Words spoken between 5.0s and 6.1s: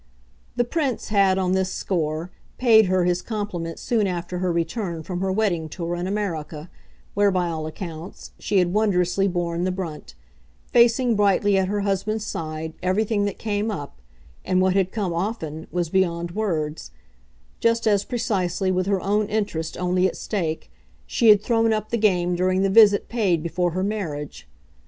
from her wedding tour in